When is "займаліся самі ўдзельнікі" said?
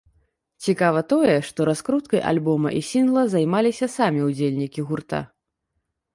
3.35-4.81